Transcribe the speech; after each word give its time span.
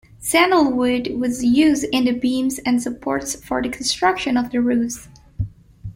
Sandalwood 0.17 1.19
was 1.19 1.45
used 1.45 1.85
in 1.91 2.05
the 2.05 2.11
beams 2.11 2.57
and 2.65 2.81
supports 2.81 3.35
for 3.35 3.61
the 3.61 3.69
construction 3.69 4.35
of 4.35 4.49
the 4.49 4.59
roofs. 4.59 5.07